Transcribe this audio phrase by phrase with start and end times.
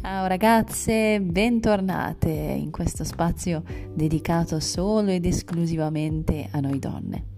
[0.00, 3.62] Ciao ragazze, bentornate in questo spazio
[3.94, 7.35] dedicato solo ed esclusivamente a noi donne.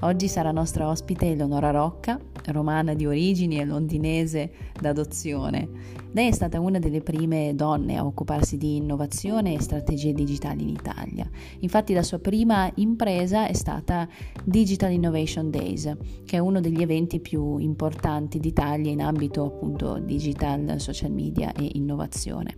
[0.00, 5.68] Oggi sarà nostra ospite Eleonora Rocca, romana di origini e londinese d'adozione.
[6.12, 10.68] Lei è stata una delle prime donne a occuparsi di innovazione e strategie digitali in
[10.70, 11.30] Italia.
[11.60, 14.08] Infatti la sua prima impresa è stata
[14.44, 20.80] Digital Innovation Days, che è uno degli eventi più importanti d'Italia in ambito appunto digital,
[20.80, 22.56] social media e innovazione.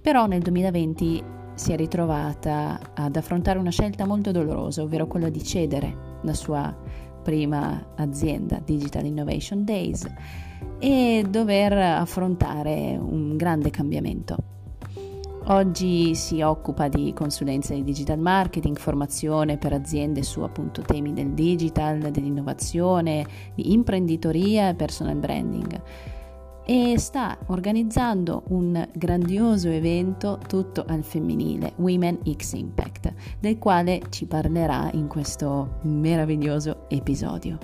[0.00, 1.22] Però nel 2020
[1.54, 6.74] si è ritrovata ad affrontare una scelta molto dolorosa, ovvero quella di cedere la sua
[7.22, 10.06] prima azienda, Digital Innovation Days,
[10.78, 14.36] e dover affrontare un grande cambiamento.
[15.50, 21.30] Oggi si occupa di consulenza di digital marketing, formazione per aziende su appunto temi del
[21.30, 25.80] digital, dell'innovazione, di imprenditoria e personal branding
[26.70, 34.26] e sta organizzando un grandioso evento tutto al femminile, Women X Impact, del quale ci
[34.26, 37.58] parlerà in questo meraviglioso episodio.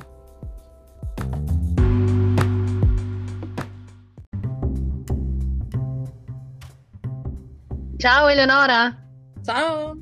[7.98, 9.06] Ciao Eleonora!
[9.44, 9.98] Ciao!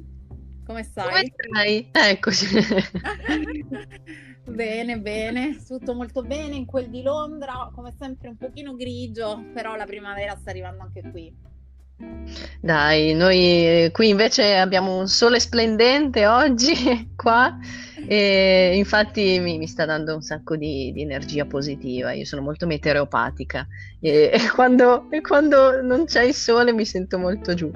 [0.65, 1.09] Come stai?
[1.09, 1.89] Come stai?
[1.91, 2.47] Eccoci!
[4.45, 9.77] Bene, bene, tutto molto bene in quel di Londra, come sempre un pochino grigio, però
[9.77, 11.51] la primavera sta arrivando anche qui.
[12.61, 17.57] Dai, noi qui invece abbiamo un sole splendente oggi qua
[18.07, 22.13] e infatti mi, mi sta dando un sacco di, di, energia positiva.
[22.13, 23.67] Io sono molto meteoropatica
[24.01, 27.71] e, e, quando, e quando non c'è il sole mi sento molto giù.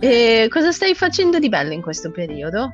[0.00, 2.70] E cosa stai facendo di bello in questo periodo?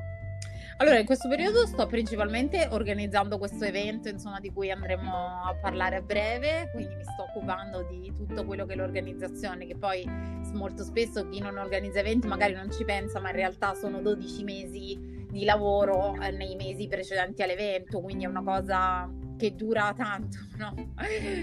[0.78, 5.96] Allora, in questo periodo sto principalmente organizzando questo evento, insomma, di cui andremo a parlare
[5.96, 10.04] a breve, quindi mi sto occupando di tutto quello che è l'organizzazione, che poi
[10.52, 14.42] molto spesso chi non organizza eventi magari non ci pensa, ma in realtà sono 12
[14.42, 20.38] mesi di lavoro eh, nei mesi precedenti all'evento, quindi è una cosa che dura tanto,
[20.58, 20.74] no?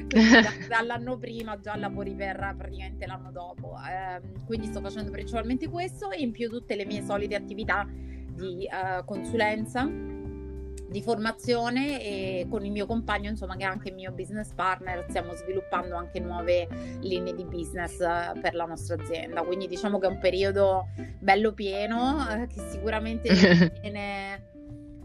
[0.07, 3.75] da, dall'anno prima già lavori per praticamente l'anno dopo.
[3.77, 7.87] Eh, quindi sto facendo principalmente questo e in più tutte le mie solite attività
[8.33, 13.95] di uh, consulenza, di formazione e con il mio compagno, insomma, che è anche il
[13.95, 16.67] mio business partner, stiamo sviluppando anche nuove
[16.99, 19.43] linee di business uh, per la nostra azienda.
[19.43, 20.87] Quindi diciamo che è un periodo
[21.19, 23.33] bello pieno uh, che sicuramente
[23.81, 24.49] viene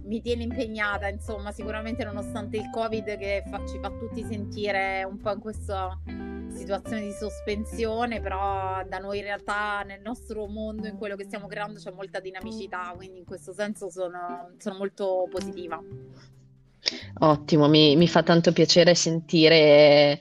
[0.07, 5.19] mi tiene impegnata, insomma, sicuramente nonostante il Covid che fa, ci fa tutti sentire un
[5.19, 5.99] po' in questa
[6.57, 11.47] situazione di sospensione, però da noi in realtà nel nostro mondo, in quello che stiamo
[11.47, 15.81] creando, c'è molta dinamicità, quindi in questo senso sono, sono molto positiva.
[17.19, 20.21] Ottimo, mi, mi, fa tanto piacere sentire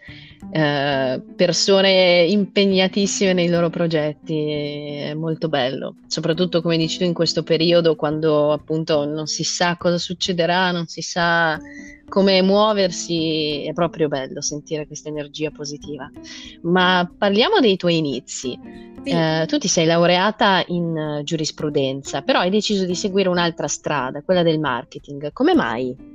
[0.51, 7.43] eh, persone impegnatissime nei loro progetti, è molto bello, soprattutto come dici tu in questo
[7.43, 11.59] periodo quando appunto non si sa cosa succederà, non si sa
[12.07, 16.09] come muoversi, è proprio bello sentire questa energia positiva.
[16.61, 18.57] Ma parliamo dei tuoi inizi.
[19.03, 19.09] Sì.
[19.09, 24.43] Eh, tu ti sei laureata in giurisprudenza, però hai deciso di seguire un'altra strada, quella
[24.43, 25.31] del marketing.
[25.33, 26.13] Come mai?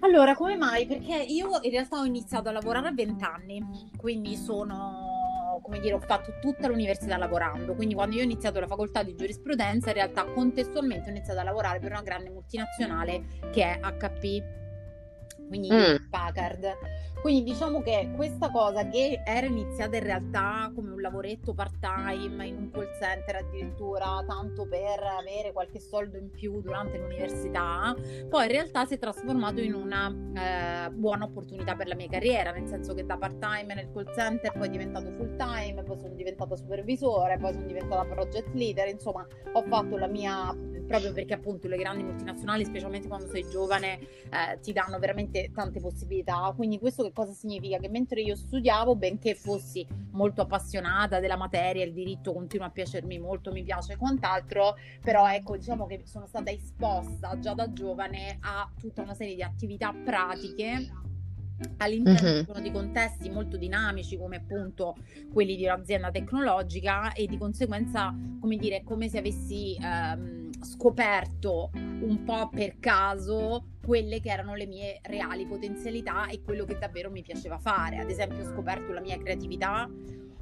[0.00, 0.86] Allora, come mai?
[0.86, 5.94] Perché io in realtà ho iniziato a lavorare a 20 anni, quindi sono, come dire,
[5.94, 9.94] ho fatto tutta l'università lavorando, quindi quando io ho iniziato la facoltà di giurisprudenza, in
[9.94, 14.42] realtà contestualmente ho iniziato a lavorare per una grande multinazionale che è HP,
[15.48, 16.08] quindi mm.
[16.08, 16.64] Packard.
[17.20, 22.46] Quindi diciamo che questa cosa che era iniziata in realtà come un lavoretto part time
[22.46, 27.94] in un call center addirittura, tanto per avere qualche soldo in più durante l'università,
[28.28, 32.52] poi in realtà si è trasformato in una eh, buona opportunità per la mia carriera,
[32.52, 35.98] nel senso che da part time nel call center poi è diventato full time, poi
[35.98, 40.56] sono diventata supervisore, poi sono diventata project leader, insomma ho fatto la mia
[40.90, 45.78] proprio perché appunto le grandi multinazionali, specialmente quando sei giovane, eh, ti danno veramente tante
[45.78, 46.52] possibilità.
[46.56, 47.78] Quindi questo che cosa significa?
[47.78, 53.20] Che mentre io studiavo, benché fossi molto appassionata della materia, il diritto continua a piacermi
[53.20, 58.38] molto, mi piace e quant'altro, però ecco, diciamo che sono stata esposta già da giovane
[58.40, 60.90] a tutta una serie di attività pratiche
[61.78, 62.60] all'interno uh-huh.
[62.60, 64.96] di contesti molto dinamici come appunto
[65.32, 72.22] quelli di un'azienda tecnologica e di conseguenza come dire come se avessi ehm, scoperto un
[72.24, 77.22] po' per caso quelle che erano le mie reali potenzialità e quello che davvero mi
[77.22, 79.88] piaceva fare ad esempio ho scoperto la mia creatività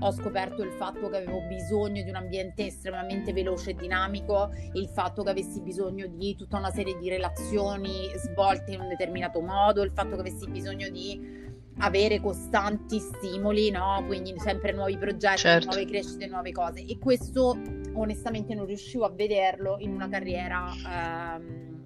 [0.01, 4.89] ho scoperto il fatto che avevo bisogno di un ambiente estremamente veloce e dinamico, il
[4.89, 9.83] fatto che avessi bisogno di tutta una serie di relazioni svolte in un determinato modo,
[9.83, 11.47] il fatto che avessi bisogno di
[11.79, 14.03] avere costanti stimoli, no?
[14.07, 15.67] Quindi sempre nuovi progetti, certo.
[15.67, 16.85] nuove crescite, nuove cose.
[16.85, 17.57] E questo
[17.95, 20.73] onestamente non riuscivo a vederlo in una carriera.
[20.87, 21.78] Ehm,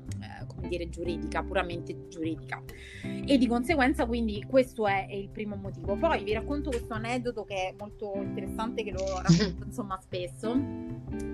[0.63, 2.63] come dire, giuridica, puramente giuridica.
[3.27, 5.97] E di conseguenza, quindi, questo è, è, il primo motivo.
[5.97, 10.57] Poi vi racconto questo aneddoto che è molto interessante, che lo racconto insomma spesso.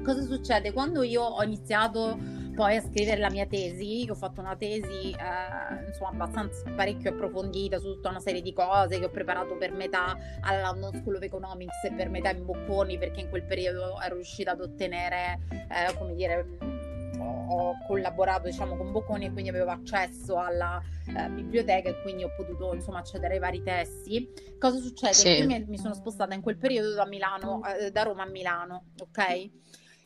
[0.03, 0.73] Cosa succede?
[0.73, 2.19] Quando io ho iniziato
[2.59, 7.79] poi a scrivere la mia tesi, ho fatto una tesi eh, insomma abbastanza parecchio approfondita
[7.79, 11.23] su tutta una serie di cose che ho preparato per metà alla London School of
[11.23, 15.97] Economics e per metà in Bocconi perché in quel periodo ero riuscita ad ottenere, eh,
[15.99, 16.78] come dire,
[17.19, 22.32] ho collaborato diciamo con Bocconi e quindi avevo accesso alla eh, biblioteca e quindi ho
[22.37, 24.28] potuto insomma accedere ai vari testi.
[24.58, 25.14] Cosa succede?
[25.14, 25.64] Sì.
[25.66, 29.50] Mi, sono spostata in quel periodo da Milano, eh, da Roma a Milano, ok?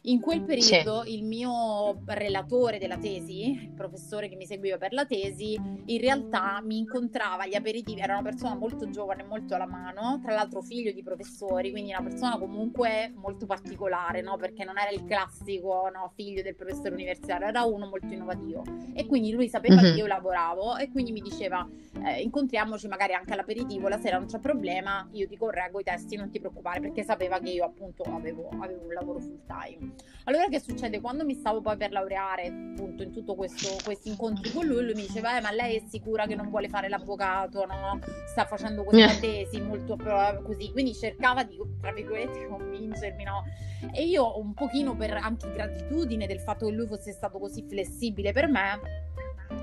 [0.04, 1.14] In quel periodo sì.
[1.14, 6.60] il mio relatore della tesi, il professore che mi seguiva per la tesi, in realtà
[6.60, 10.90] mi incontrava agli aperitivi, era una persona molto giovane, molto alla mano, tra l'altro figlio
[10.90, 14.37] di professori, quindi una persona comunque molto particolare, no?
[14.37, 16.10] perché non era il classico no?
[16.16, 18.64] figlio del professore universitario, era uno molto innovativo.
[18.94, 19.93] E quindi lui sapeva mm-hmm.
[19.93, 21.64] che io lavoravo e quindi mi diceva
[22.04, 26.16] eh, incontriamoci magari anche all'aperitivo, la sera non c'è problema, io ti correggo i testi,
[26.16, 29.92] non ti preoccupare, perché sapeva che io appunto avevo, avevo un lavoro full time.
[30.25, 31.00] Allora che succede?
[31.00, 34.94] Quando mi stavo poi per laureare, appunto, in tutto questo, questi incontri con lui, lui
[34.94, 37.99] mi diceva, eh, ma lei è sicura che non vuole fare l'avvocato, no?
[38.27, 39.97] Sta facendo questa tesi molto
[40.44, 43.44] così, quindi cercava di, tra virgolette, convincermi, no?
[43.93, 48.33] E io un pochino per anche gratitudine del fatto che lui fosse stato così flessibile
[48.33, 48.81] per me,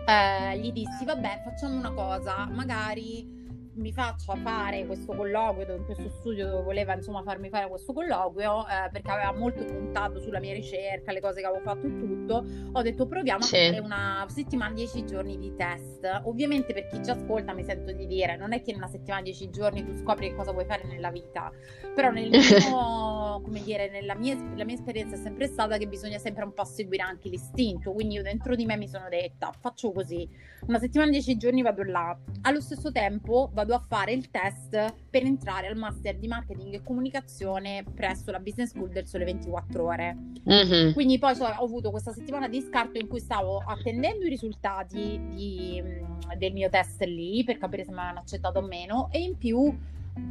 [0.06, 3.38] eh, gli dissi, vabbè, facciamo una cosa, magari
[3.80, 8.66] mi faccia fare questo colloquio in questo studio dove voleva insomma farmi fare questo colloquio
[8.68, 12.46] eh, perché aveva molto puntato sulla mia ricerca, le cose che avevo fatto e tutto,
[12.72, 13.56] ho detto proviamo sì.
[13.56, 16.22] a fare una settimana 10 giorni di test.
[16.24, 19.22] Ovviamente per chi ci ascolta mi sento di dire, non è che in una settimana
[19.22, 21.52] 10 giorni tu scopri che cosa vuoi fare nella vita,
[21.96, 26.18] però nel mio, come dire, nella mia, la mia esperienza è sempre stata che bisogna
[26.18, 29.92] sempre un po' seguire anche l'istinto, quindi io dentro di me mi sono detta faccio
[29.92, 30.28] così,
[30.68, 34.95] una settimana 10 giorni vado là, allo stesso tempo vado vado a fare il test
[35.10, 39.83] per entrare al master di marketing e comunicazione presso la Business School del Sole 24
[39.83, 40.18] Ore.
[40.50, 40.94] Mm-hmm.
[40.94, 45.19] Quindi poi so, ho avuto questa settimana di scarto in cui stavo attendendo i risultati
[45.30, 49.19] di, mm, del mio test lì per capire se mi avevano accettato o meno e
[49.19, 49.77] in più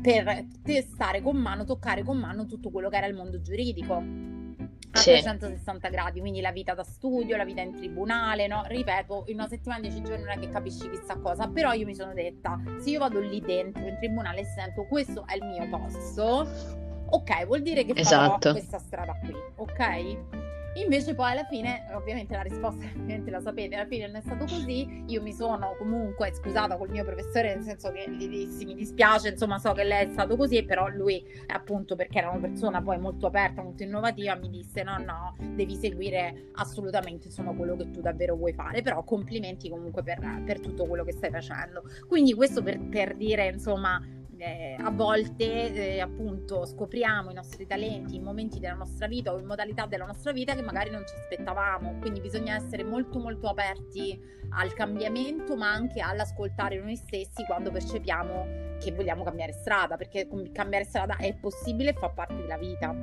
[0.00, 4.02] per testare con mano, toccare con mano tutto quello che era il mondo giuridico
[4.90, 5.10] a sì.
[5.10, 8.62] 360 gradi, quindi la vita da studio, la vita in tribunale, no?
[8.66, 11.94] Ripeto, in una settimana, dieci giorni non è che capisci chissà cosa, però io mi
[11.94, 15.68] sono detta, se io vado lì dentro in tribunale e sento questo è il mio
[15.68, 16.48] posto,
[17.10, 18.38] ok, vuol dire che esatto.
[18.38, 20.47] farò questa strada qui, ok?
[20.82, 24.44] Invece poi alla fine, ovviamente la risposta ovviamente la sapete, alla fine non è stato
[24.44, 28.74] così, io mi sono comunque scusata col mio professore nel senso che gli dissi mi
[28.74, 32.80] dispiace, insomma so che lei è stato così, però lui appunto perché era una persona
[32.80, 37.90] poi molto aperta, molto innovativa, mi disse no no, devi seguire assolutamente insomma quello che
[37.90, 41.82] tu davvero vuoi fare, però complimenti comunque per, per tutto quello che stai facendo.
[42.06, 44.00] Quindi questo per, per dire insomma
[44.38, 49.38] eh, a volte eh, appunto scopriamo i nostri talenti in momenti della nostra vita o
[49.38, 53.48] in modalità della nostra vita che magari non ci aspettavamo, quindi bisogna essere molto molto
[53.48, 54.18] aperti
[54.50, 60.84] al cambiamento ma anche all'ascoltare noi stessi quando percepiamo che vogliamo cambiare strada, perché cambiare
[60.84, 62.94] strada è possibile e fa parte della vita.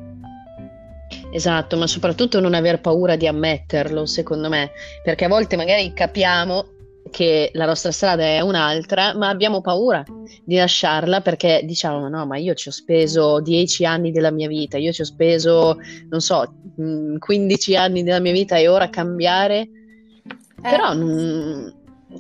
[1.31, 4.71] Esatto, ma soprattutto non aver paura di ammetterlo, secondo me,
[5.03, 6.74] perché a volte magari capiamo
[7.15, 10.03] che la nostra strada è un'altra, ma abbiamo paura
[10.43, 14.75] di lasciarla perché diciamo no, ma io ci ho speso dieci anni della mia vita,
[14.75, 15.77] io ci ho speso,
[16.09, 19.59] non so, 15 mm, anni della mia vita e ora cambiare.
[19.61, 19.69] Eh.
[20.61, 21.67] Però mm,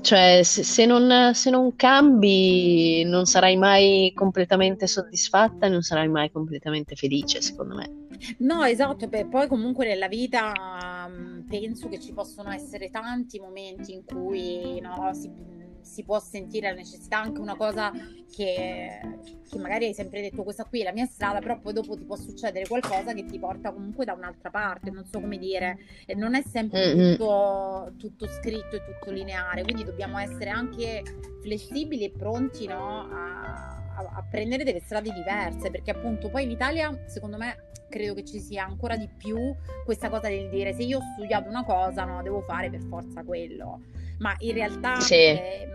[0.01, 6.31] cioè, se, se, non, se, non, cambi non sarai mai completamente soddisfatta, non sarai mai
[6.31, 8.03] completamente felice, secondo me.
[8.39, 10.51] No, esatto, beh, poi comunque nella vita
[11.07, 15.29] um, penso che ci possono essere tanti momenti in cui no, si,
[15.85, 17.91] si, può sentire la necessità, anche una cosa
[18.33, 18.99] che,
[19.49, 22.03] che, magari hai sempre detto questa qui è la mia strada, però poi dopo ti
[22.03, 26.15] può succedere qualcosa che ti porta comunque da un'altra parte, non so come dire, e
[26.15, 31.03] non è sempre tutto, tutto, scritto e tutto lineare, quindi dobbiamo essere anche
[31.41, 36.51] flessibili e pronti no, a a, a, prendere delle strade diverse, perché appunto poi in
[36.51, 39.37] Italia, secondo me, credo che ci sia ancora di più
[39.83, 43.23] questa cosa del dire se io ho studiato una cosa, no, devo fare per forza
[43.23, 43.81] quello.
[44.19, 45.15] Ma in realtà sì.
[45.15, 45.67] è,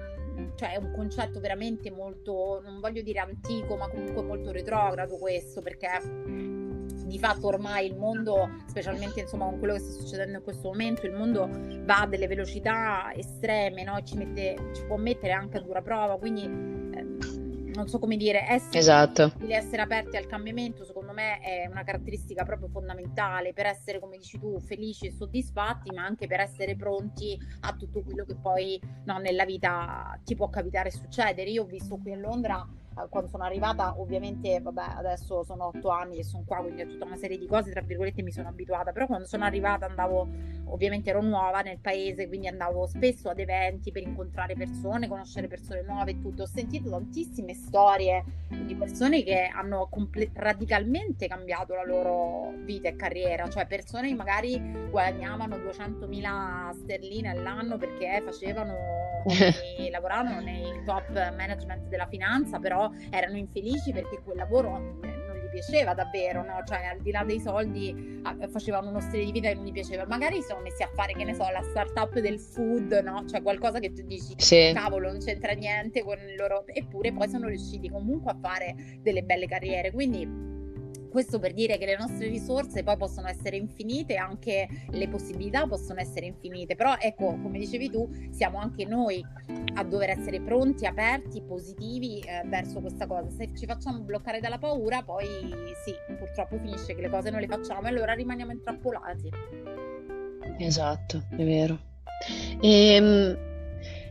[0.57, 5.61] cioè, è un concetto veramente molto, non voglio dire antico, ma comunque molto retrogrado questo,
[5.61, 5.89] perché
[7.11, 11.07] di fatto ormai il mondo, specialmente insomma con quello che sta succedendo in questo momento,
[11.07, 11.49] il mondo
[11.85, 14.01] va a delle velocità estreme, no?
[14.05, 17.19] ci, mette, ci può mettere anche a dura prova, quindi ehm,
[17.81, 19.33] non so come dire, essere, esatto.
[19.49, 24.39] essere aperti al cambiamento secondo me è una caratteristica proprio fondamentale per essere, come dici
[24.39, 29.19] tu, felici e soddisfatti, ma anche per essere pronti a tutto quello che poi no,
[29.19, 31.51] nella vita ti può capitare e succedere.
[31.51, 32.67] Io ho visto qui a Londra
[33.09, 37.05] quando sono arrivata, ovviamente, vabbè, adesso sono otto anni che sono qua, quindi ho tutta
[37.05, 40.29] una serie di cose, tra virgolette, mi sono abituata, però quando sono arrivata andavo,
[40.67, 45.83] ovviamente ero nuova nel paese, quindi andavo spesso ad eventi per incontrare persone, conoscere persone
[45.83, 46.43] nuove e tutto.
[46.43, 52.97] Ho sentito tantissime storie di persone che hanno comple- radicalmente cambiato la loro vita e
[52.97, 58.75] carriera, cioè persone che magari guadagnavano 200.000 sterline all'anno perché facevano,
[59.91, 65.95] lavoravano nei top management della finanza, però erano infelici perché quel lavoro non gli piaceva
[65.95, 66.63] davvero, no?
[66.65, 69.73] Cioè, al di là dei soldi, ah, facevano uno stile di vita che non gli
[69.73, 70.07] piaceva.
[70.07, 73.25] Magari sono messi a fare, che ne so, la startup del food, no?
[73.27, 74.73] Cioè, qualcosa che tu dici, sì.
[74.75, 76.65] cavolo, non c'entra niente con il loro...
[76.67, 79.91] Eppure poi sono riusciti comunque a fare delle belle carriere.
[79.91, 80.50] Quindi
[81.11, 86.01] questo per dire che le nostre risorse poi possono essere infinite, anche le possibilità possono
[86.01, 89.23] essere infinite, però ecco, come dicevi tu, siamo anche noi
[89.75, 93.29] a dover essere pronti, aperti, positivi eh, verso questa cosa.
[93.31, 95.27] Se ci facciamo bloccare dalla paura, poi
[95.85, 99.29] sì, purtroppo finisce che le cose non le facciamo e allora rimaniamo intrappolati.
[100.59, 101.79] Esatto, è vero.
[102.61, 103.39] E, ehm,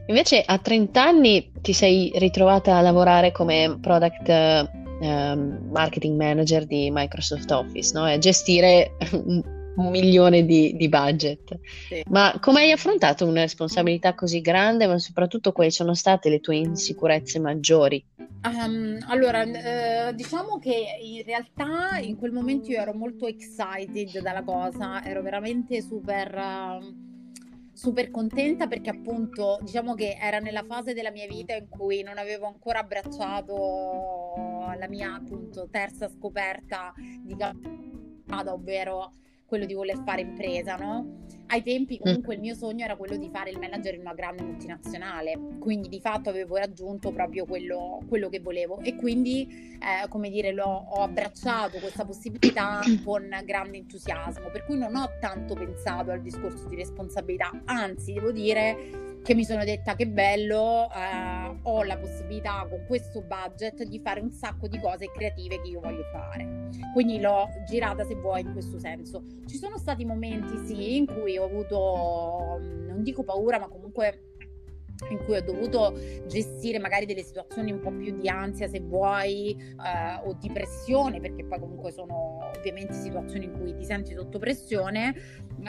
[0.08, 6.90] invece a 30 anni ti sei ritrovata a lavorare come product um, marketing manager di
[6.92, 8.10] Microsoft Office, no?
[8.10, 9.42] E gestire un,
[9.76, 11.60] un milione di, di budget.
[11.88, 12.04] Sì.
[12.10, 16.58] Ma come hai affrontato una responsabilità così grande, ma soprattutto quali sono state le tue
[16.58, 18.04] insicurezze maggiori?
[18.44, 24.44] Um, allora, eh, diciamo che in realtà in quel momento io ero molto excited dalla
[24.44, 26.36] cosa, ero veramente super...
[26.36, 27.08] Uh,
[27.80, 32.18] super contenta perché appunto diciamo che era nella fase della mia vita in cui non
[32.18, 37.36] avevo ancora abbracciato la mia appunto terza scoperta di
[38.26, 39.12] strada, ovvero
[39.50, 41.18] quello di voler fare impresa, no?
[41.48, 42.04] Ai tempi mm.
[42.04, 45.90] comunque il mio sogno era quello di fare il manager in una grande multinazionale, quindi
[45.90, 51.02] di fatto avevo raggiunto proprio quello, quello che volevo e quindi, eh, come dire, ho
[51.02, 56.76] abbracciato questa possibilità con grande entusiasmo, per cui non ho tanto pensato al discorso di
[56.76, 62.86] responsabilità, anzi devo dire che mi sono detta che bello, eh, ho la possibilità con
[62.88, 66.70] questo budget di fare un sacco di cose creative che io voglio fare.
[66.94, 69.24] Quindi l'ho girata se vuoi in questo senso.
[69.46, 74.29] Ci sono stati momenti sì in cui ho avuto, non dico paura, ma comunque
[75.10, 79.52] in cui ho dovuto gestire magari delle situazioni un po' più di ansia se vuoi
[79.52, 84.40] eh, o di pressione perché poi comunque sono ovviamente situazioni in cui ti senti sotto
[84.40, 85.16] pressione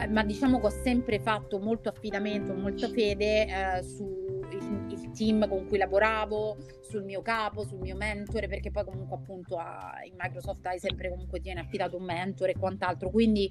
[0.08, 4.40] ma diciamo che ho sempre fatto molto affidamento, molta fede eh, sul
[5.12, 9.92] team con cui lavoravo, sul mio capo, sul mio mentore perché poi comunque appunto a,
[10.04, 13.10] in Microsoft hai sempre comunque tiene affidato un mentore e quant'altro.
[13.10, 13.50] Quindi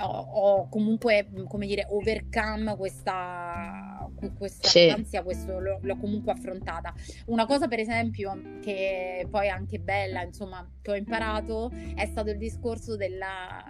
[0.00, 4.88] ho, ho comunque, come dire, overcome questa, questa sì.
[4.88, 6.94] ansia, questo l'ho, l'ho, comunque affrontata.
[7.26, 12.30] Una cosa, per esempio, che poi è anche bella, insomma, che ho imparato è stato
[12.30, 13.18] il discorso del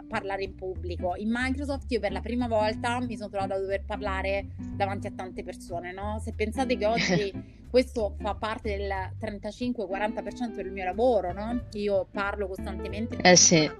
[0.08, 1.14] parlare in pubblico.
[1.16, 5.12] In Microsoft io per la prima volta mi sono trovata a dover parlare davanti a
[5.12, 6.18] tante persone, no?
[6.22, 11.66] Se pensate che oggi questo fa parte del 35-40% del mio lavoro, no?
[11.72, 13.16] Io parlo costantemente.
[13.22, 13.70] Eh sì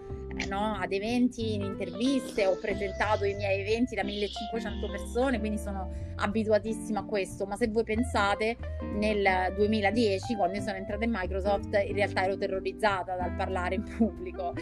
[0.44, 0.76] no?
[0.78, 7.00] ad eventi, in interviste, ho presentato i miei eventi da 1500 persone, quindi sono abituatissima
[7.00, 8.56] a questo, ma se voi pensate
[8.94, 13.84] nel 2010, quando io sono entrata in Microsoft, in realtà ero terrorizzata dal parlare in
[13.96, 14.52] pubblico,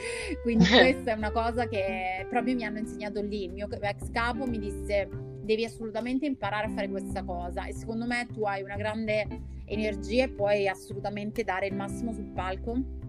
[0.43, 4.47] quindi questa è una cosa che proprio mi hanno insegnato lì, il mio ex capo
[4.47, 8.76] mi disse devi assolutamente imparare a fare questa cosa e secondo me tu hai una
[8.76, 9.26] grande
[9.66, 13.02] energia e puoi assolutamente dare il massimo sul palco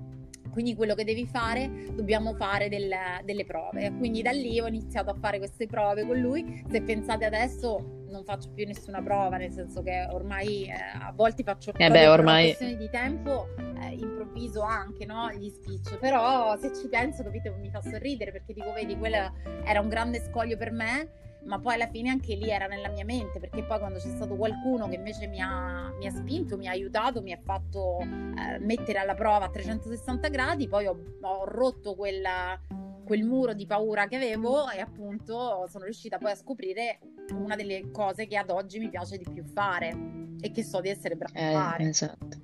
[0.55, 2.89] quindi quello che devi fare, dobbiamo fare del,
[3.25, 3.91] delle prove.
[3.97, 6.63] Quindi da lì ho iniziato a fare queste prove con lui.
[6.69, 11.43] Se pensate adesso non faccio più nessuna prova, nel senso che ormai eh, a volte
[11.43, 12.55] faccio eh beh, ormai...
[12.55, 13.47] per questione di tempo,
[13.81, 18.53] eh, improvviso anche no, gli speech, però se ci penso capite mi fa sorridere perché
[18.53, 19.33] dico vedi quello
[19.65, 21.09] era un grande scoglio per me
[21.45, 24.35] ma poi alla fine anche lì era nella mia mente, perché poi quando c'è stato
[24.35, 28.59] qualcuno che invece mi ha, mi ha spinto, mi ha aiutato, mi ha fatto eh,
[28.59, 32.59] mettere alla prova a 360 gradi, poi ho, ho rotto quella,
[33.05, 36.99] quel muro di paura che avevo e appunto sono riuscita poi a scoprire
[37.33, 39.95] una delle cose che ad oggi mi piace di più fare
[40.41, 41.83] e che so di essere brava eh, a fare.
[41.87, 42.43] Esatto.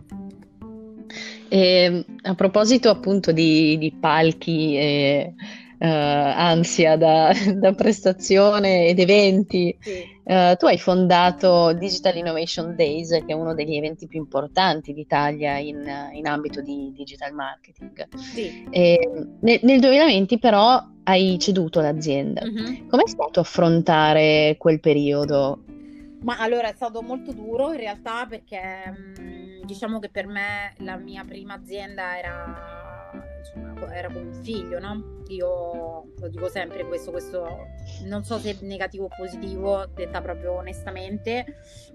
[1.49, 5.33] E, a proposito appunto di, di palchi e
[5.81, 9.75] uh, ansia da, da, prestazione ed eventi.
[9.79, 10.19] Sì.
[10.23, 15.57] Uh, tu hai fondato Digital Innovation Days, che è uno degli eventi più importanti d'Italia
[15.57, 15.83] in,
[16.13, 18.07] in ambito di digital marketing.
[18.15, 18.65] Sì.
[18.69, 22.45] Nel, nel, 2020 però hai ceduto l'azienda.
[22.45, 22.87] Mm-hmm.
[22.87, 25.63] Com'è stato affrontare quel periodo?
[26.21, 28.61] Ma allora è stato molto duro in realtà perché
[29.19, 33.09] mm, diciamo che per me la mia prima azienda era,
[33.41, 35.23] insomma, era come un figlio, no?
[35.27, 37.67] Io lo dico sempre questo, questo
[38.05, 41.45] non so se negativo o positivo, detta proprio onestamente,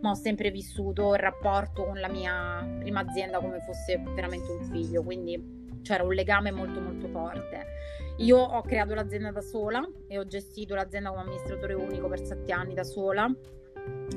[0.01, 4.65] ma ho sempre vissuto il rapporto con la mia prima azienda come fosse veramente un
[4.71, 7.75] figlio, quindi c'era un legame molto molto forte.
[8.19, 12.53] Io ho creato l'azienda da sola e ho gestito l'azienda come amministratore unico per sette
[12.53, 13.31] anni da sola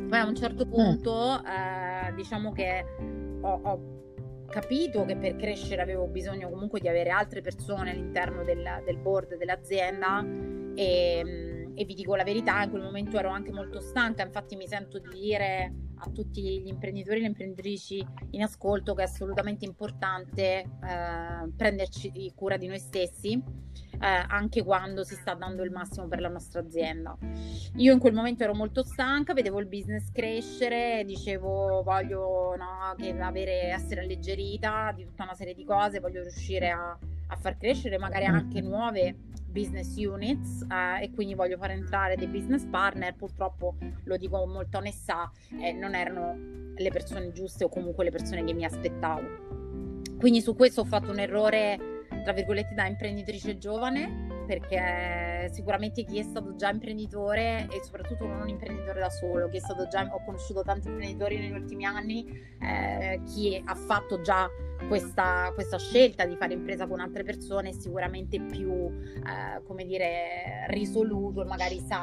[0.09, 0.69] poi a un certo mm.
[0.69, 2.86] punto, eh, diciamo che
[3.41, 3.99] ho, ho,
[4.50, 9.38] capito che per crescere avevo bisogno comunque di avere altre persone all'interno del, del board
[9.38, 10.22] dell'azienda
[10.75, 14.56] e, mm, e, vi dico la verità, in quel momento ero anche molto stanca, infatti
[14.56, 19.06] mi sento di dire a tutti gli imprenditori e le imprenditrici in ascolto che è
[19.06, 23.41] assolutamente importante eh, prenderci cura di noi stessi
[24.01, 27.18] eh, anche quando si sta dando il massimo per la nostra azienda.
[27.75, 33.63] Io in quel momento ero molto stanca, vedevo il business crescere, dicevo voglio no, avere,
[33.72, 38.25] essere alleggerita di tutta una serie di cose, voglio riuscire a, a far crescere magari
[38.25, 39.15] anche nuove
[39.50, 43.15] business units eh, e quindi voglio far entrare dei business partner.
[43.15, 46.38] Purtroppo lo dico con molta onestà eh, non erano
[46.75, 49.27] le persone giuste o comunque le persone che mi aspettavo.
[50.18, 56.18] Quindi su questo ho fatto un errore tra virgolette da imprenditrice giovane perché sicuramente chi
[56.18, 60.10] è stato già imprenditore e soprattutto non un imprenditore da solo, chi è stato già,
[60.12, 62.25] ho conosciuto tanti imprenditori negli ultimi anni,
[62.60, 64.50] eh, chi ha fatto già
[64.88, 70.65] questa, questa, scelta di fare impresa con altre persone è sicuramente più, eh, come dire,
[70.70, 72.01] risoluto magari sa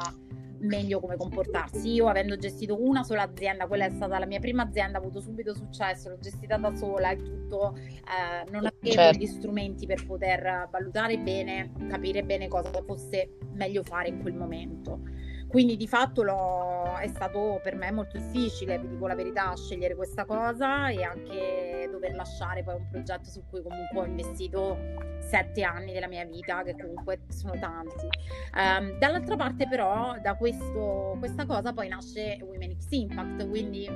[0.59, 1.91] meglio come comportarsi.
[1.91, 5.19] Io avendo gestito una sola azienda, quella è stata la mia prima azienda, ho avuto
[5.21, 9.19] subito successo, l'ho gestita da sola e tutto, eh, non avevo certo.
[9.19, 15.01] gli strumenti per poter valutare bene, capire bene cosa fosse meglio fare in quel momento.
[15.47, 16.23] Quindi di fatto
[16.97, 21.87] è stato per me molto difficile, vi dico la verità, scegliere questa cosa e anche
[21.89, 24.77] dover lasciare poi un progetto su cui comunque ho investito
[25.19, 28.07] sette anni della mia vita, che comunque sono tanti.
[28.55, 33.89] Um, dall'altra parte però da questo, questa cosa poi nasce Women X Impact, quindi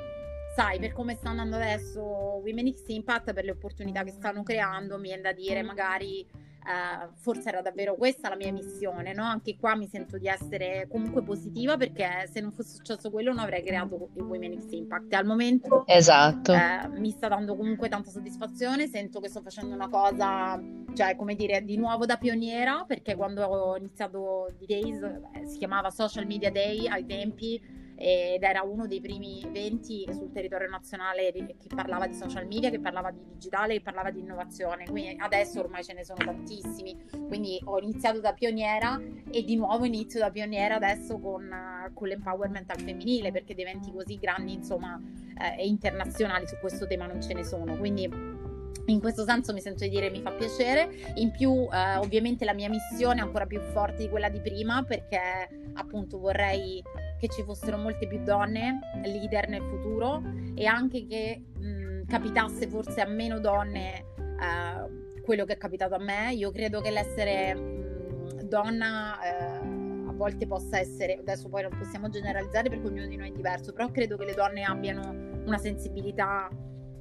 [0.56, 4.98] sai, per come sta andando adesso Women X Impact, per le opportunità che stanno creando,
[4.98, 6.26] mi viene da dire magari
[6.64, 9.24] Uh, forse era davvero questa la mia missione, no?
[9.24, 13.40] Anche qua mi sento di essere comunque positiva perché se non fosse successo quello non
[13.40, 15.14] avrei creato il Women X Impact.
[15.14, 16.54] Al momento esatto.
[16.54, 20.62] uh, mi sta dando comunque tanta soddisfazione, sento che sto facendo una cosa,
[20.94, 25.02] cioè come dire, di nuovo da pioniera perché quando ho iniziato D-Days
[25.34, 30.32] eh, si chiamava Social Media Day ai tempi ed era uno dei primi eventi sul
[30.32, 34.86] territorio nazionale che parlava di social media, che parlava di digitale, che parlava di innovazione.
[34.86, 36.98] Quindi adesso ormai ce ne sono tantissimi.
[37.28, 41.48] Quindi ho iniziato da pioniera e di nuovo inizio da pioniera adesso con,
[41.94, 45.00] con l'empowerment al femminile, perché di eventi così grandi, insomma,
[45.40, 47.78] eh, e internazionali su questo tema non ce ne sono.
[47.78, 48.10] Quindi
[48.86, 50.90] in questo senso mi sento di dire mi fa piacere.
[51.16, 54.84] In più, eh, ovviamente, la mia missione è ancora più forte di quella di prima
[54.84, 55.20] perché
[55.74, 56.84] appunto vorrei
[57.22, 60.24] che ci fossero molte più donne leader nel futuro
[60.56, 66.00] e anche che mh, capitasse forse a meno donne eh, quello che è capitato a
[66.00, 66.34] me.
[66.34, 72.10] Io credo che l'essere mh, donna eh, a volte possa essere, adesso poi non possiamo
[72.10, 75.12] generalizzare perché ognuno di noi è diverso, però credo che le donne abbiano
[75.46, 76.50] una sensibilità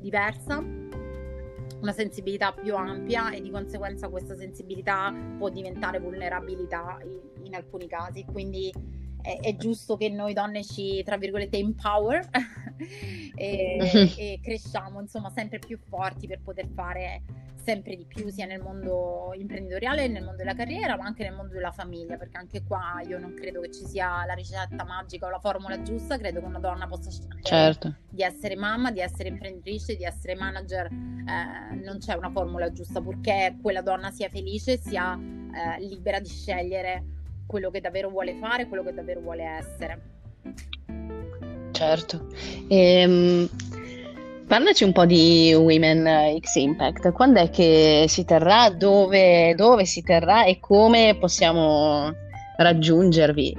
[0.01, 0.63] diversa
[1.81, 7.87] una sensibilità più ampia e di conseguenza questa sensibilità può diventare vulnerabilità in, in alcuni
[7.87, 8.23] casi.
[8.31, 8.71] Quindi
[9.23, 12.29] è, è, giusto che noi donne ci, tra virgolette, empower
[13.35, 13.79] e,
[14.17, 17.23] e, cresciamo insomma sempre più forti per poter fare
[17.63, 21.53] sempre di più sia nel mondo imprenditoriale, nel mondo della carriera, ma anche nel mondo
[21.53, 25.31] della famiglia, perché anche qua io non credo che ci sia la ricetta magica o
[25.31, 27.95] la formula giusta, credo che una donna possa scegliere certo.
[28.09, 33.01] di essere mamma, di essere imprenditrice, di essere manager, eh, non c'è una formula giusta,
[33.01, 37.05] purché quella donna sia felice, sia eh, libera di scegliere
[37.51, 40.01] quello che davvero vuole fare, quello che davvero vuole essere.
[41.73, 42.29] Certo.
[42.69, 43.49] Ehm,
[44.47, 47.11] parlaci un po' di Women X Impact.
[47.11, 48.71] Quando è che si terrà?
[48.71, 52.15] Dove, dove si terrà e come possiamo
[52.57, 53.57] raggiungervi?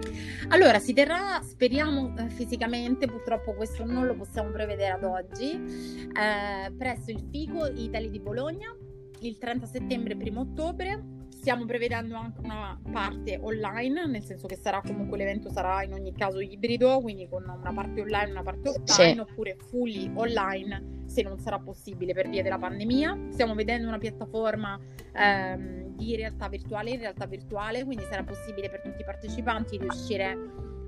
[0.47, 6.71] Allora, si terrà, speriamo eh, fisicamente, purtroppo questo non lo possiamo prevedere ad oggi, eh,
[6.77, 8.73] presso il FICO Italy di Bologna,
[9.19, 14.55] il 30 settembre e 1 ottobre stiamo prevedendo anche una parte online, nel senso che
[14.55, 18.43] sarà comunque l'evento sarà in ogni caso ibrido, quindi con una parte online e una
[18.43, 19.19] parte offline, sì.
[19.19, 23.29] oppure fully online se non sarà possibile per via della pandemia.
[23.31, 24.79] Stiamo vedendo una piattaforma
[25.13, 30.37] ehm, di realtà virtuale in realtà virtuale, quindi sarà possibile per tutti i partecipanti riuscire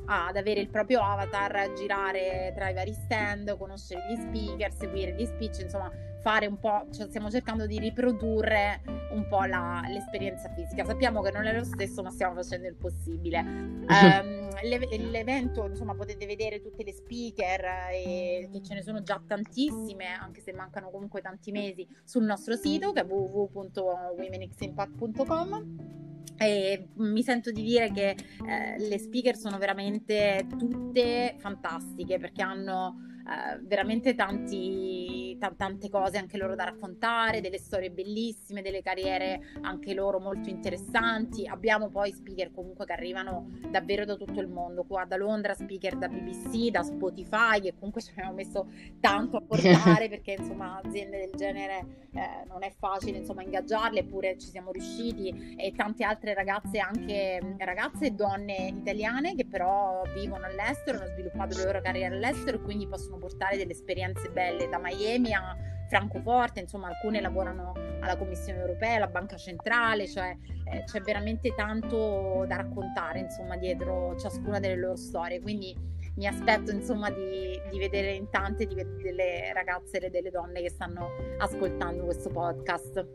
[0.06, 5.26] ad avere il proprio avatar, girare tra i vari stand, conoscere gli speaker, seguire gli
[5.26, 5.92] speech, insomma
[6.24, 8.82] fare un po', cioè stiamo cercando di riprodurre
[9.12, 10.86] un po' la, l'esperienza fisica.
[10.86, 13.40] Sappiamo che non è lo stesso, ma stiamo facendo il possibile.
[13.86, 20.06] um, l'evento, insomma, potete vedere tutte le speaker, e, che ce ne sono già tantissime,
[20.08, 25.92] anche se mancano comunque tanti mesi, sul nostro sito che è www.womenximpact.com.
[26.38, 33.12] E mi sento di dire che eh, le speaker sono veramente tutte fantastiche perché hanno
[33.24, 39.42] eh, veramente tanti, t- tante cose anche loro da raccontare, delle storie bellissime, delle carriere
[39.62, 41.48] anche loro molto interessanti.
[41.48, 45.96] Abbiamo poi speaker comunque che arrivano davvero da tutto il mondo, qua da Londra, speaker
[45.98, 48.68] da BBC, da Spotify, e comunque ci abbiamo messo
[49.00, 54.38] tanto a portare perché insomma aziende del genere eh, non è facile insomma ingaggiarle, eppure
[54.38, 60.46] ci siamo riusciti e tante altre ragazze, anche ragazze e donne italiane che però vivono
[60.46, 64.70] all'estero, hanno sviluppato le loro carriere all'estero e quindi possono possono portare delle esperienze belle
[64.70, 65.56] da Miami a
[65.88, 72.46] Francoforte, insomma alcune lavorano alla Commissione europea, alla Banca Centrale, cioè eh, c'è veramente tanto
[72.48, 75.76] da raccontare insomma dietro ciascuna delle loro storie, quindi
[76.16, 80.70] mi aspetto insomma di, di vedere in tante di, delle ragazze e delle donne che
[80.70, 83.06] stanno ascoltando questo podcast.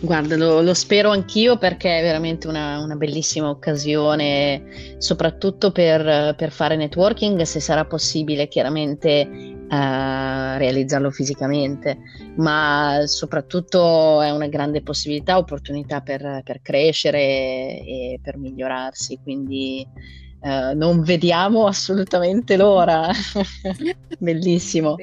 [0.00, 6.50] Guarda, lo, lo, spero anch'io perché è veramente una, una bellissima occasione, soprattutto per, per,
[6.50, 11.98] fare networking, se sarà possibile chiaramente uh, realizzarlo fisicamente,
[12.36, 19.86] ma soprattutto è una grande possibilità, opportunità per, per crescere e per migliorarsi, quindi
[20.40, 23.10] uh, non vediamo assolutamente l'ora.
[24.18, 24.96] Bellissimo.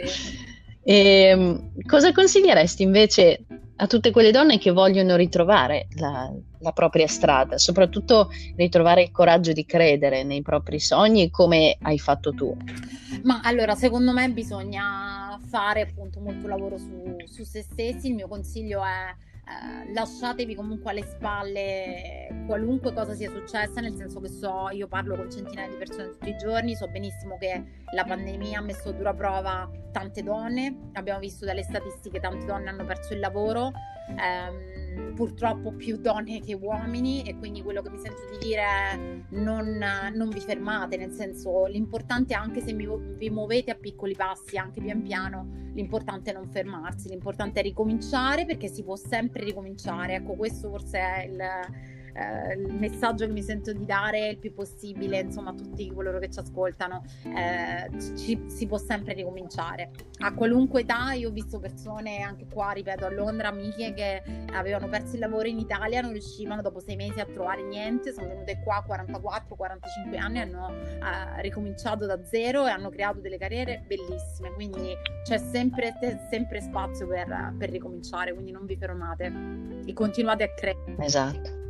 [0.83, 3.45] E, ehm, cosa consiglieresti invece
[3.83, 9.51] a tutte quelle donne che vogliono ritrovare la, la, propria strada, soprattutto ritrovare il coraggio
[9.51, 12.55] di credere nei propri sogni come hai fatto tu?
[13.23, 18.07] Ma allora, secondo me bisogna fare appunto molto lavoro su, su se stessi.
[18.07, 19.13] Il mio consiglio è
[19.45, 25.15] eh, lasciatevi comunque alle spalle qualunque cosa sia successa, nel senso che so, io parlo
[25.15, 28.91] con centinaia di persone tutti i giorni, so benissimo che la pandemia ha messo a
[28.93, 33.71] dura prova tante donne, abbiamo visto dalle statistiche tante donne hanno perso il lavoro.
[34.17, 34.72] Ehm,
[35.15, 39.83] purtroppo più donne che uomini e quindi quello che mi sento di dire è non,
[40.13, 44.81] non vi fermate, nel senso l'importante anche se mi, vi muovete a piccoli passi, anche
[44.81, 50.33] pian piano, l'importante è non fermarsi, l'importante è ricominciare perché si può sempre ricominciare, ecco
[50.33, 51.41] questo forse è il
[52.13, 56.19] eh, il messaggio che mi sento di dare il più possibile insomma a tutti coloro
[56.19, 59.91] che ci ascoltano eh, ci, si può sempre ricominciare.
[60.19, 64.21] A qualunque età io ho visto persone anche qua ripeto a Londra amiche che
[64.53, 68.27] avevano perso il lavoro in Italia non riuscivano dopo sei mesi a trovare niente sono
[68.27, 73.83] venute qua a 44-45 anni hanno eh, ricominciato da zero e hanno creato delle carriere
[73.87, 74.51] bellissime.
[74.53, 75.95] Quindi c'è sempre,
[76.29, 79.31] sempre spazio per, per ricominciare quindi non vi fermate
[79.85, 81.62] e continuate a credere esatto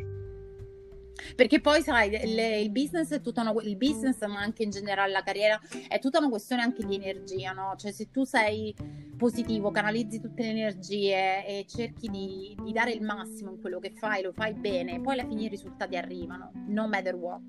[1.36, 5.12] perché poi, sai, le, il business è tutta una, il business, ma anche in generale
[5.12, 7.74] la carriera, è tutta una questione anche di energia, no?
[7.78, 8.74] Cioè, se tu sei
[9.18, 13.94] positivo, canalizzi tutte le energie e cerchi di, di dare il massimo in quello che
[13.96, 17.42] fai, lo fai bene, poi alla fine i risultati arrivano, no matter what.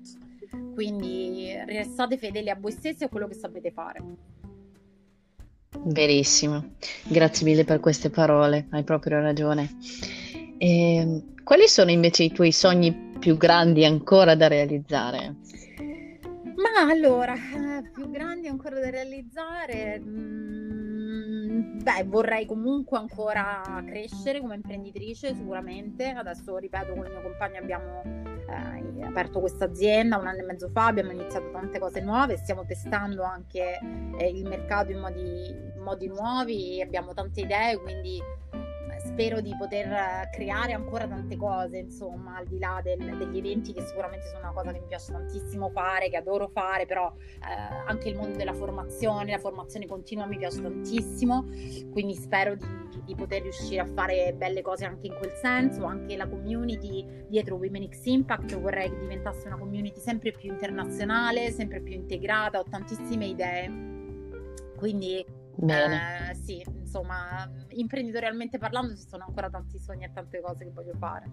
[0.73, 4.03] Quindi restate fedeli a voi stessi e a quello che sapete fare.
[5.83, 9.77] Verissimo, grazie mille per queste parole, hai proprio ragione.
[10.57, 15.37] E, ehm, quali sono invece i tuoi sogni più grandi ancora da realizzare?
[16.57, 24.53] Ma allora, eh, più grandi ancora da realizzare, mm, beh, vorrei comunque ancora crescere come
[24.53, 26.07] imprenditrice sicuramente.
[26.09, 30.69] Adesso, ripeto, con il mio compagno abbiamo eh, aperto questa azienda un anno e mezzo
[30.69, 33.79] fa, abbiamo iniziato tante cose nuove, stiamo testando anche
[34.19, 38.21] eh, il mercato in modi, in modi nuovi, abbiamo tante idee, quindi
[39.05, 43.71] spero di poter eh, creare ancora tante cose, insomma, al di là del, degli eventi
[43.71, 47.85] che sicuramente sono una cosa che mi piace tantissimo fare, che adoro fare, però eh,
[47.87, 51.45] anche il mondo della formazione, la formazione continua mi piace tantissimo,
[51.91, 52.65] quindi spero di,
[53.05, 57.55] di, poter riuscire a fare belle cose anche in quel senso, anche la community dietro
[57.55, 62.63] Women X Impact vorrei che diventasse una community sempre più internazionale, sempre più integrata, ho
[62.69, 63.93] tantissime idee.
[64.75, 65.25] Quindi
[65.57, 70.93] eh, sì, insomma, imprenditorialmente parlando ci sono ancora tanti sogni e tante cose che voglio
[70.97, 71.25] fare.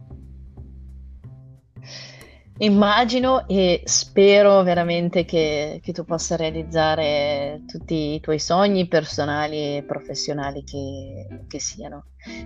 [2.58, 9.84] Immagino e spero veramente che, che tu possa realizzare tutti i tuoi sogni personali e
[9.84, 12.04] professionali che, che siano.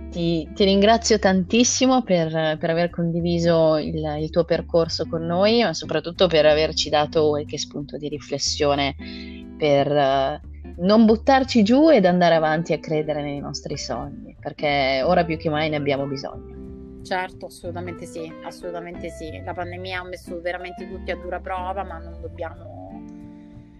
[0.09, 5.73] Ti, ti, ringrazio tantissimo per, per aver condiviso il, il, tuo percorso con noi, ma
[5.73, 8.95] soprattutto per averci dato qualche spunto di riflessione
[9.57, 10.41] per
[10.79, 15.49] non buttarci giù ed andare avanti a credere nei nostri sogni, perché ora più che
[15.49, 17.01] mai ne abbiamo bisogno.
[17.03, 19.41] Certo, assolutamente sì, assolutamente sì.
[19.43, 23.01] La pandemia ha messo veramente tutti a dura prova, ma non dobbiamo,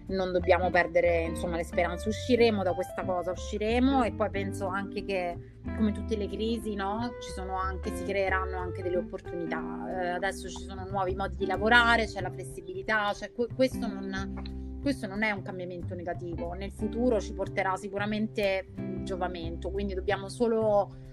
[0.08, 2.08] non dobbiamo perdere insomma, le speranze.
[2.08, 5.36] Usciremo da questa cosa, usciremo e poi penso anche che
[5.76, 7.12] come tutte le crisi, no?
[7.60, 9.60] Anche, si creeranno anche delle opportunità.
[9.90, 15.06] Eh, adesso ci sono nuovi modi di lavorare, c'è la flessibilità, cioè, questo non, questo
[15.06, 18.66] non è un cambiamento negativo, nel futuro ci porterà sicuramente
[19.02, 21.06] giovamento, quindi dobbiamo solo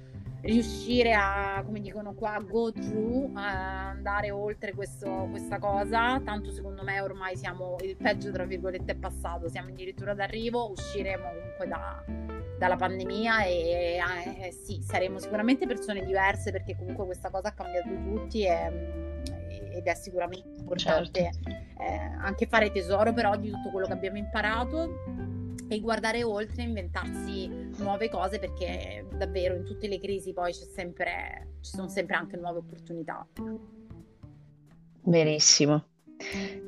[0.45, 6.21] riuscire a, come dicono qua, go through, a andare oltre questo, questa cosa.
[6.23, 11.23] Tanto secondo me ormai siamo, il peggio tra virgolette è passato, siamo addirittura d'arrivo, usciremo
[11.27, 12.03] comunque da,
[12.57, 13.99] dalla pandemia e
[14.39, 19.14] eh, sì, saremo sicuramente persone diverse perché comunque questa cosa ha cambiato tutti e,
[19.75, 21.49] ed è sicuramente importante certo.
[21.49, 24.89] eh, anche fare tesoro però di tutto quello che abbiamo imparato
[25.67, 31.55] e guardare oltre, inventarsi nuove cose perché davvero in tutte le crisi poi c'è sempre,
[31.61, 33.25] ci sono sempre anche nuove opportunità.
[35.01, 35.85] Benissimo.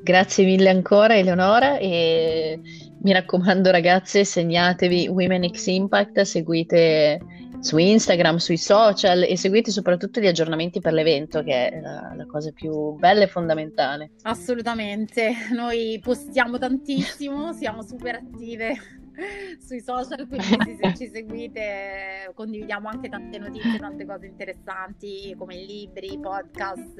[0.02, 2.60] Grazie mille ancora Eleonora e
[3.00, 7.18] mi raccomando ragazze segnatevi Women X Impact, seguite
[7.60, 12.26] su Instagram, sui social e seguite soprattutto gli aggiornamenti per l'evento che è la, la,
[12.26, 14.10] cosa più bella e fondamentale.
[14.22, 18.74] Assolutamente, noi postiamo tantissimo, siamo super attive
[19.58, 26.18] sui social, quindi se ci seguite condividiamo anche tante notizie, tante cose interessanti come libri,
[26.20, 26.98] podcast,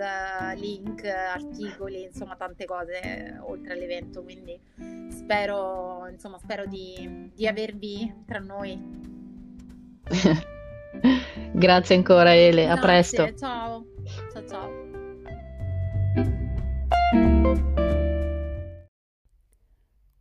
[0.57, 4.59] link, articoli, insomma tante cose oltre all'evento, quindi
[5.11, 9.18] spero, insomma, spero di, di avervi tra noi.
[11.53, 13.35] Grazie ancora Ele, Grazie, a presto.
[13.35, 13.85] Ciao,
[14.33, 14.87] ciao ciao.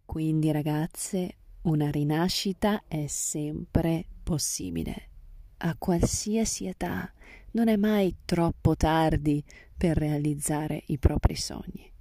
[0.05, 5.09] Quindi ragazze, una rinascita è sempre possibile,
[5.57, 7.11] a qualsiasi età.
[7.51, 9.43] Non è mai troppo tardi
[9.77, 11.96] per realizzare i propri sogni.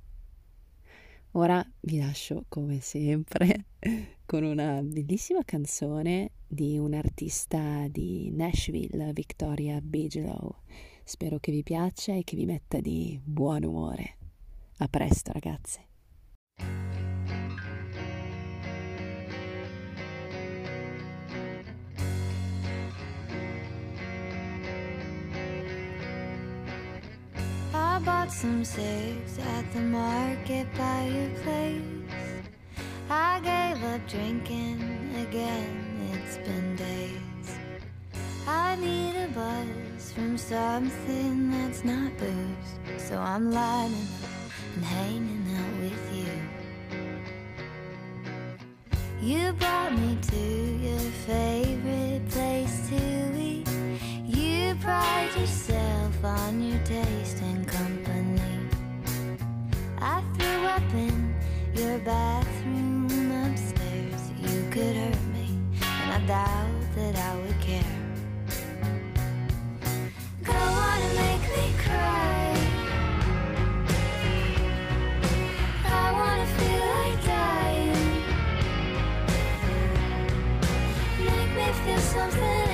[1.36, 3.66] Ora vi lascio come sempre
[4.24, 10.62] con una bellissima canzone di un'artista di Nashville, Victoria Bigelow.
[11.04, 14.16] Spero che vi piaccia e che vi metta di buon umore.
[14.78, 15.84] A presto ragazze.
[28.06, 31.82] Bought some cigs at the market by your place.
[33.10, 34.80] I gave up drinking
[35.26, 35.74] again,
[36.12, 37.48] it's been days.
[38.46, 43.02] I need a buzz from something that's not booze.
[43.08, 46.32] So I'm lining up and hanging out with you.
[49.20, 50.42] You brought me to
[50.88, 53.00] your favorite place to
[53.36, 53.68] eat.
[54.24, 55.65] You pride yourself
[56.24, 58.40] on your taste and company.
[59.98, 61.34] I threw up in
[61.74, 63.06] your bathroom
[63.44, 64.30] upstairs.
[64.40, 67.96] You could hurt me, and I doubt that I would care.
[70.42, 72.56] Go on and make me cry.
[75.84, 78.22] I wanna feel like dying.
[81.28, 82.65] Make me feel something,